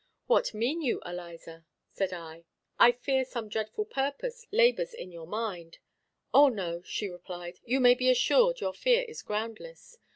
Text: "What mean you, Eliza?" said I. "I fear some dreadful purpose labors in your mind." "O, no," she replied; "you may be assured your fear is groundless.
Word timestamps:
"What 0.25 0.55
mean 0.55 0.81
you, 0.81 0.99
Eliza?" 1.05 1.63
said 1.91 2.11
I. 2.11 2.45
"I 2.79 2.91
fear 2.91 3.23
some 3.23 3.49
dreadful 3.49 3.85
purpose 3.85 4.47
labors 4.51 4.95
in 4.95 5.11
your 5.11 5.27
mind." 5.27 5.77
"O, 6.33 6.49
no," 6.49 6.81
she 6.81 7.07
replied; 7.07 7.59
"you 7.65 7.79
may 7.79 7.93
be 7.93 8.09
assured 8.09 8.61
your 8.61 8.73
fear 8.73 9.03
is 9.03 9.21
groundless. 9.21 9.99